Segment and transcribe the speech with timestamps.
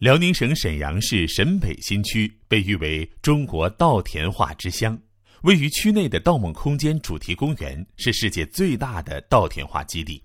[0.00, 4.98] 辽宁省沈阳市沈北新区被誉为中国稻田画之乡，
[5.42, 10.20] 位于区内的稻梦空间主题公园是世界最大的稻田画基地。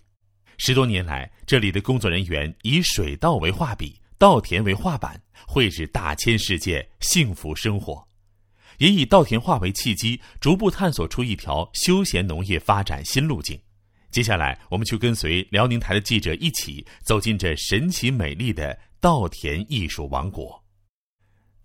[0.57, 8.05] 十多年来，这里的工作人员以水稻为画笔，稻田为画板，绘制大千世界，幸福生活。
[8.79, 13.57] 也以稻田画为契机，逐步探索出一条休闲农业发展新路径。
[14.09, 20.61] 接下来，我们就跟随辽宁台的记者一起走进这神奇美丽的稻田艺术王国。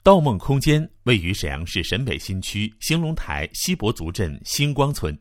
[0.05, 5.19] 稻梦空间位于沈阳市沈北新区兴隆台西伯族镇星光村，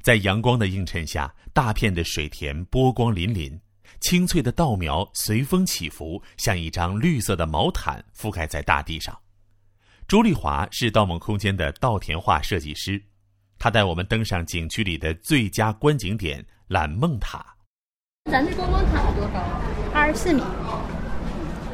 [0.00, 3.60] 在阳光的映衬下，大片的水田波光粼粼，
[4.00, 9.14] 青翠的稻苗随风起伏，像一张绿色的毛毯覆盖在大地上。
[10.08, 13.02] 朱丽华是稻梦空间的稻田画设计师。
[13.58, 17.44] 他带我们登上景区里的最佳观景点揽梦塔。
[18.30, 19.40] 咱这观光塔多高？
[19.92, 20.42] 二十四米，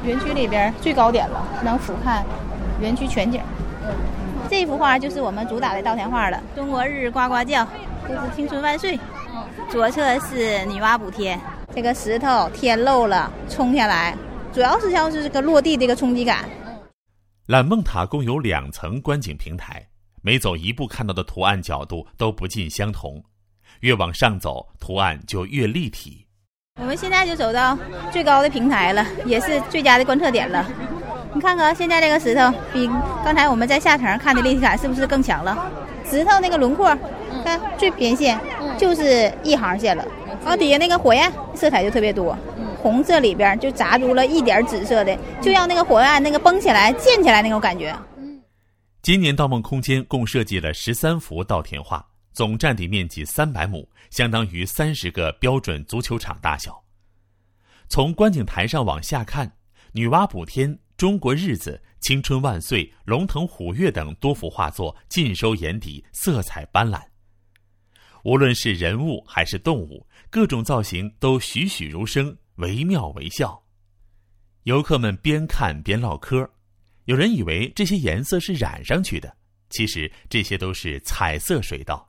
[0.04, 2.22] 园区里边最高点了，能俯瞰
[2.80, 3.40] 园区全景。
[4.48, 7.66] 这幅画就是我们主打的稻田画了，中国日呱呱叫，
[8.06, 8.98] 这是青春万岁。
[9.70, 11.38] 左侧是女娲补天，
[11.74, 14.16] 这个石头天漏了冲下来，
[14.52, 16.48] 主要是像是这个落地这个冲击感。
[17.46, 19.84] 揽梦塔共有两层观景平台。
[20.20, 23.22] 每走一步，看到的图案角度都不尽相同，
[23.80, 26.26] 越往上走，图案就越立体。
[26.80, 27.76] 我们现在就走到
[28.12, 30.66] 最高的平台了，也是最佳的观测点了。
[31.34, 32.88] 你看看现在这个石头，比
[33.24, 35.70] 刚才我们在下层看的立体感是不是更强了？
[36.08, 36.96] 石头那个轮廓，
[37.44, 38.38] 看最边线
[38.78, 40.04] 就是一行线了，
[40.42, 42.36] 然后底下那个火焰色彩就特别多，
[42.80, 47.94] 红色里边就杂入了一点紫色的，就让那个火焰那个崩起来、溅起来那种感觉。
[49.02, 52.06] 今年盗梦空间共设计了十三幅稻田画，
[52.38, 56.80] 总占地面积三百亩，相当于三十个标准足球场大小。
[57.88, 59.52] 从观景台上往下看，
[59.90, 67.02] 女娲补天、中国日子、青春万岁、龙腾虎跃等多幅画作尽收眼底，色彩斑斓。
[68.22, 73.60] 无论是人物还是动物，各种造型都栩栩如生，惟妙惟肖。
[74.62, 76.48] 游客们边看边唠嗑。
[77.06, 79.36] 有人以为这些颜色是染上去的，
[79.70, 82.06] 其实这些都是彩色水稻。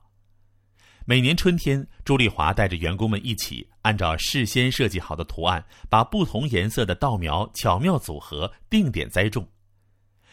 [1.06, 9.48] 每年春天，朱丽华带着员工们一起，按照事先设计好的图案，把不同颜色的稻苗巧妙组合，定点栽种。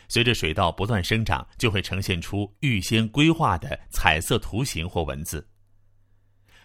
[0.09, 5.45] 随着水稻不断生长，就会呈现出预先规划的彩色图形或文字。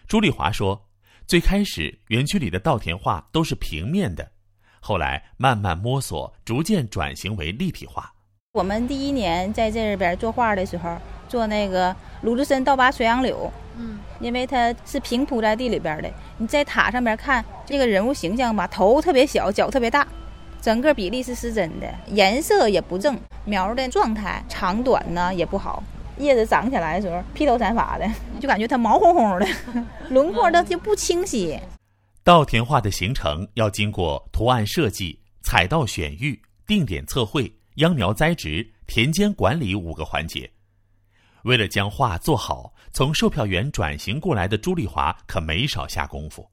[0.07, 0.89] 朱丽华说
[1.25, 4.31] ：“最开始，园区里的稻田画都是平面的。”
[4.79, 8.12] 后来慢慢摸索，逐渐转型为立体画。
[8.55, 10.95] 我们第一年在这边作画的时候，
[11.27, 16.13] 做那个鲁智深倒拔垂杨柳，嗯，因为它是平铺在地里边的。
[16.37, 20.07] 你在塔上边看这个人物形象吧，头特别小，脚特别大，
[20.61, 25.81] 整个比例是失真的，颜色也不正，苗的状态长短呢也不好，
[26.19, 28.07] 叶子长起来的时候披头散发的，
[28.39, 29.47] 就感觉它毛烘烘的，
[30.13, 31.59] 轮廓它就不清晰。
[32.23, 40.49] 稻田画的形成要经过图案设计、彩稻选育、定点测绘、秧苗栽植、田间管理五个环节。
[41.43, 46.49] 为了将画做好，从售票员转型过来的朱丽华可没少下功夫。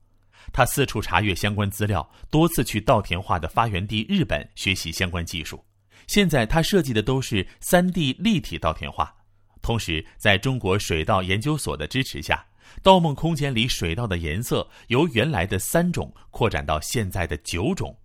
[0.53, 5.65] 他四处查阅相关资料，多次去稻田画的发源地日本学习相关技术。
[6.07, 9.15] 现在他设计的都是三 D 立体稻田画，
[9.63, 12.45] 同时在中国水稻研究所的支持下。
[12.83, 17.97] 稻梦空间里水稻的颜色由原来的三种扩展到现在的九种，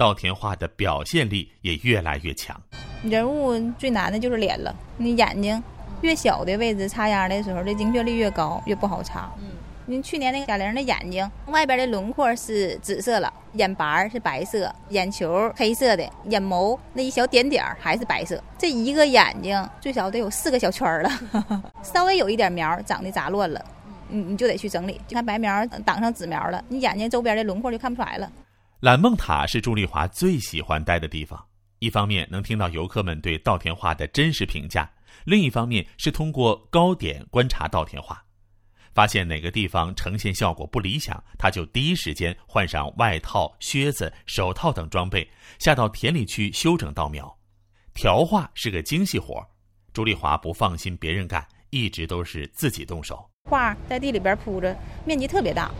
[0.00, 2.58] 稻田画的表现力也越来越强。
[3.02, 5.62] 人物最难的就是脸了，你眼睛
[6.00, 9.30] 越小的位置插秧的时候，这精确率越高，越不好插。
[9.42, 9.48] 嗯，
[9.84, 18.42] 你去年那个贾玲的眼睛外边的轮廓是紫色了，眼白是白色，眼球黑色的，眼眸那一小点点还是白色。
[18.56, 21.10] 这一个眼睛最少得有四个小圈了，
[21.84, 23.62] 稍微有一点苗长得杂乱了。
[24.08, 28.32] 你你就得去整理，就看白苗挡上紫苗了，你眼睛周边的轮廓就看不出来了。
[28.80, 31.46] 揽梦塔是朱丽华最喜欢待的地方，
[31.80, 34.90] 一方面能听到游客们对稻田画的真实评价，
[35.24, 38.18] 另一方面是通过高点观察稻田画，
[38.94, 47.38] 发现哪个地方呈现效果不理想，他就第一时间换上外套、靴子、手套等装备，下到田里去修整稻苗。
[47.92, 49.46] 调画是个精细活，
[49.92, 53.28] 朱丽华不放心别人干，一直都是自己动手。
[53.50, 54.74] 画在地里边铺着，
[55.04, 55.70] 面积特别大，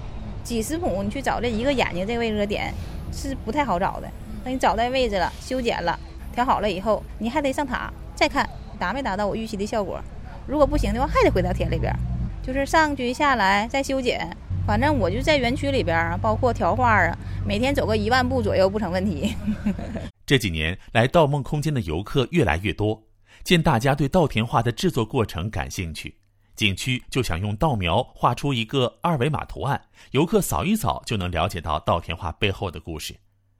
[0.44, 2.74] 几十亩，你去找这一个眼睛这位置的点
[3.12, 4.10] 是不太好找的。
[4.44, 5.98] 等你找到位置了，修剪了，
[6.32, 8.48] 调好了以后，你还得上塔再看
[8.78, 10.00] 达没达到我预期的效果。
[10.46, 11.94] 如果不行的话，还得回到田里边，
[12.42, 14.26] 就是上去下来再修剪，
[14.66, 17.16] 反正我就在园区里边啊，包括调画啊，
[17.46, 19.36] 每天走个一万步左右不成问题。
[20.24, 23.02] 这几年来盗梦空间的游客越来越多，
[23.44, 26.16] 见大家对稻田画的制作过程感兴趣，
[26.60, 29.80] 景区就想用稻苗画出一个二维码图案，
[30.10, 33.16] 游客扫一扫就能了解到稻田画背后的故事。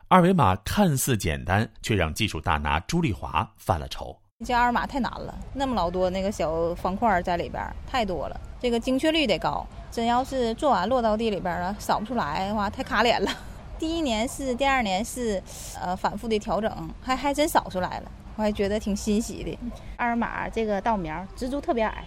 [0.09, 4.15] 二维码看似简单，却让技术大拿朱丽华犯了愁。
[4.45, 9.67] 这二维码太难了，那么老多那个小方块在里边，太多了，这个精确率得高。
[9.91, 13.31] 真要是做完落到地里边了，扫不出来的话，太卡脸了。
[13.79, 15.43] 第一年是，第二年是，
[15.81, 19.59] 呃，反复的调整，还还真扫出来了，我还觉得挺欣喜的。
[19.97, 22.05] 二维码这个稻苗植株特别矮，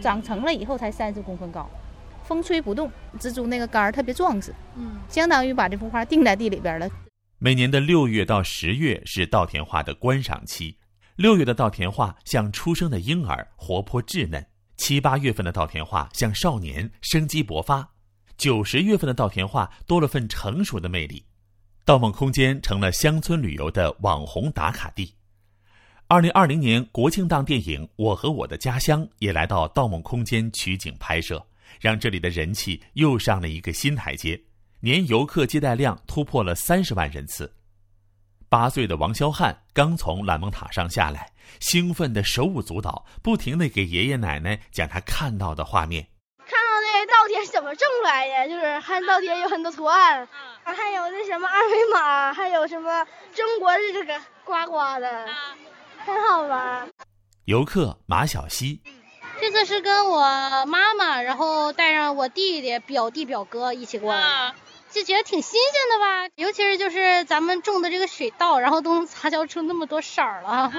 [0.00, 1.68] 长成了以后才三十公分高，
[2.22, 6.88] 风吹不动，蜘蛛那个杆儿特别壮实，嗯，相当于把这幅画定在地里边了。
[7.38, 10.76] 每年的六月到十月是稻田画的观赏期。
[11.16, 14.42] 六月的稻田画像出生的婴儿，活泼稚嫩；
[14.76, 17.82] 七八月份的稻田画像少年，生机勃发；
[18.38, 21.24] 九十月份的稻田画多了份成熟的魅力。
[21.84, 25.14] 盗梦空间成了乡村旅游的网红打卡地。
[26.12, 31.40] 二零二零年国庆档电影《我和我的家乡》也来到盗梦空间取景拍摄，
[31.80, 34.36] 让这里的人气又上了一个新台阶，
[34.80, 37.54] 年游客接待量突破了三十万人次。
[38.48, 41.30] 八岁的王肖汉刚从蓝梦塔上下来，
[41.60, 46.04] 兴奋的手舞足蹈，不停的给爷爷奶奶讲他看到的画面。
[46.38, 48.48] 看到那稻田怎么种出来的？
[48.48, 50.26] 就是看稻田有很多图案，
[50.64, 55.28] 还有那什么二维码，还有什么中国的这个呱呱的，
[56.04, 56.88] 很好玩。
[57.44, 58.80] 游客马小西，
[59.40, 60.20] 这次是跟我
[60.66, 64.52] 妈妈，然后带上我弟弟、表弟、表哥一起过来。
[64.90, 70.72] 就觉得挺新鲜的吧，尤其是就是咱们种的这个水稻，然后都能杂交出那么多色儿了。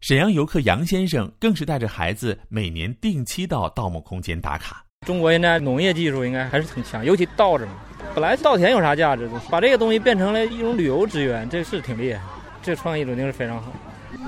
[0.00, 4.84] 沈阳游客杨先生更是带着孩子每年定期到盗墓空间打卡。
[5.06, 7.72] 中国现在农业技术应该还是挺强，尤其稻子嘛，
[8.12, 9.30] 本来稻田有啥价值？
[9.48, 12.20] 把这个东西变成了一种旅游资源，这是挺厉害，
[12.60, 13.70] 这创意肯定是非常好。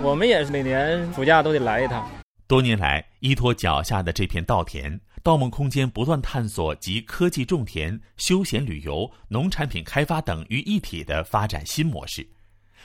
[0.02, 2.08] 我们也是每年暑假都得来一趟。
[2.46, 5.00] 多年来，依托脚下的这片稻田。
[5.22, 12.24] 盗梦空间不断探索集科技种田、休闲旅游、农产品开发等于一体的发展新模式，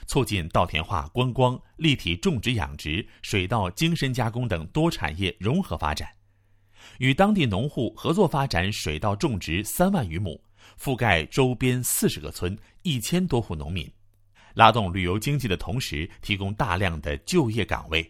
[0.07, 6.09] 促进稻田化、观光、立体种植养殖、水稻精深加工等多产业融合发展，
[6.97, 10.43] 与当地农户合作发展水稻种植三万余亩，
[10.81, 13.87] 覆盖周边四十个村一千多户农民，
[14.53, 18.05] 拉动旅游经济的同时，提供大量的就业岗位。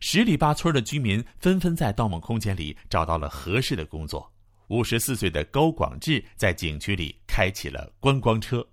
[0.00, 4.28] 十里八村的居民纷纷在盗梦空间里找到了合适的工作。
[4.68, 8.66] 五十四岁的高广志在景区里开启了观光车。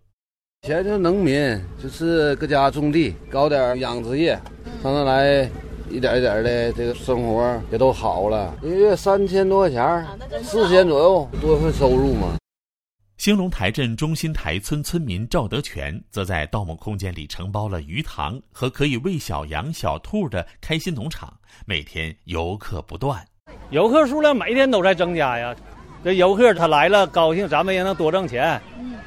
[0.64, 4.34] 以前就是农民，就是搁家种地，搞点养殖业，
[4.82, 5.50] 上那来，
[5.90, 8.58] 一点一点的，这个生活也都好了。
[8.64, 10.08] 一个月三千多块钱，
[10.44, 12.38] 四千左右，多份收入嘛。
[13.20, 21.34] 兴隆台镇中心台村村民赵德全则在盗梦空间里承包了鱼塘和可以喂小羊、小兔的开心农场，
[21.66, 23.22] 每天游客不断。
[23.72, 25.54] 游客数量每天都在增加呀，
[26.02, 28.58] 这游客他来了高兴，咱们也能多挣钱。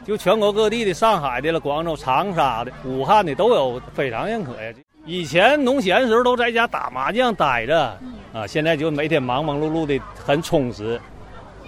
[0.04, 4.74] 就全国各地的、上海的了、广州、长沙的、武汉的都有，非常认可呀。
[5.06, 7.98] 以前农闲时候都在家打麻将待着，
[8.34, 11.00] 啊，现在就每天忙忙碌碌的，很充实。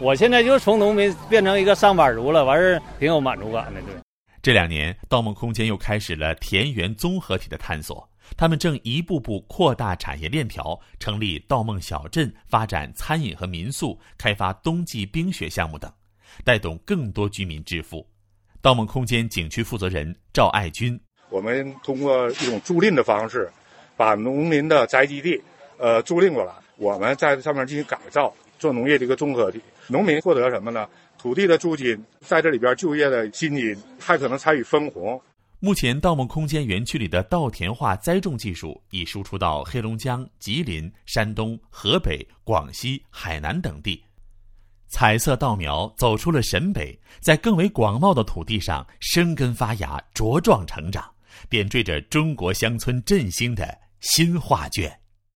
[0.00, 3.81] 我现在就从农民变成一个上班族了，完事儿挺有满足感的。
[3.82, 3.94] 对，
[4.43, 8.06] 这两年，盗梦空间又开始了田园综合体的探索。
[8.37, 15.90] 他们正一步步扩大产业链条，成立盗梦小镇，发展餐饮和民宿，开发冬季冰雪项目等，
[16.42, 18.04] 带动更多居民致富。
[18.61, 20.99] 盗梦空间景区负责人赵爱军：
[21.30, 23.49] 我们通过一种租赁的方式，
[23.97, 25.40] 把农民的宅基地，
[25.78, 29.61] 呃，租赁过来，我们在上面进行改造，做农业的一个综合体。
[29.87, 30.88] 农民获得什么呢？
[31.19, 35.21] 土地的租金，在这里边就业的薪金，还可能参与分红。
[35.61, 44.03] 目前，盗梦空间园区里的稻田化栽种技术已输出到黑龙江、吉林、山东、河北、广西、海南等地。
[44.88, 51.11] 彩色稻苗走出了陕北，在更为广袤的土地上生根发芽、茁壮成长，
[51.49, 54.95] 点缀着中国乡村振兴的新画卷。